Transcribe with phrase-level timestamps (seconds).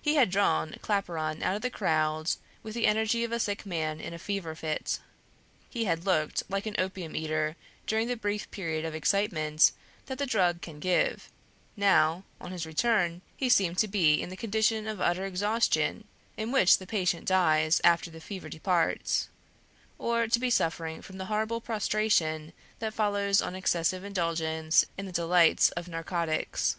[0.00, 2.30] He had drawn Claparon out of the crowd
[2.62, 5.00] with the energy of a sick man in a fever fit;
[5.68, 9.72] he had looked like an opium eater during the brief period of excitement
[10.06, 11.28] that the drug can give;
[11.76, 16.08] now, on his return, he seemed to be in the condition of utter exhaustion
[16.38, 19.28] in which the patient dies after the fever departs,
[19.98, 25.12] or to be suffering from the horrible prostration that follows on excessive indulgence in the
[25.12, 26.76] delights of narcotics.